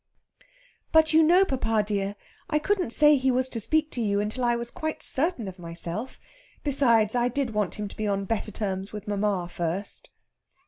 [0.91, 2.15] "But you know, papa dear,
[2.49, 5.59] I couldn't say he was to speak to you until I was quite certain of
[5.59, 6.19] myself.
[6.63, 10.09] Besides, I did want him to be on better terms with mamma first."